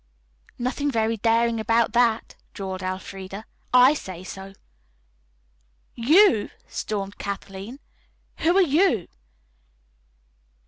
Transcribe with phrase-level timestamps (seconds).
[0.57, 3.45] "Nothing very daring about that," drawled Elfreda.
[3.71, 4.53] "I say so."
[5.93, 7.79] "You," stormed Kathleen.
[8.37, 9.07] "Who are you?"